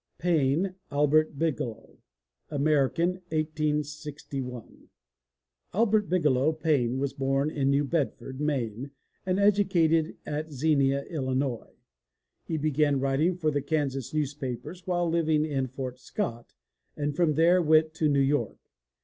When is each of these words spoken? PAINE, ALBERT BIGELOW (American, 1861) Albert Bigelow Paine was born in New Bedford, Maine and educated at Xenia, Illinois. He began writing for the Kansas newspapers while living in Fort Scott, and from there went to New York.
PAINE, 0.17 0.73
ALBERT 0.89 1.37
BIGELOW 1.37 1.99
(American, 2.49 3.09
1861) 3.29 4.89
Albert 5.75 6.09
Bigelow 6.09 6.53
Paine 6.53 6.97
was 6.97 7.13
born 7.13 7.51
in 7.51 7.69
New 7.69 7.83
Bedford, 7.83 8.41
Maine 8.41 8.89
and 9.27 9.39
educated 9.39 10.17
at 10.25 10.51
Xenia, 10.51 11.03
Illinois. 11.03 11.75
He 12.43 12.57
began 12.57 12.99
writing 12.99 13.35
for 13.37 13.51
the 13.51 13.61
Kansas 13.61 14.11
newspapers 14.11 14.87
while 14.87 15.07
living 15.07 15.45
in 15.45 15.67
Fort 15.67 15.99
Scott, 15.99 16.55
and 16.97 17.15
from 17.15 17.35
there 17.35 17.61
went 17.61 17.93
to 17.93 18.09
New 18.09 18.21
York. 18.21 18.57